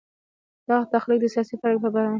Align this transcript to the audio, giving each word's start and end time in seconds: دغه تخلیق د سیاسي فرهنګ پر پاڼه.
دغه 0.69 0.83
تخلیق 0.93 1.19
د 1.21 1.25
سیاسي 1.33 1.55
فرهنګ 1.61 1.79
پر 1.83 1.89
پاڼه. 1.93 2.03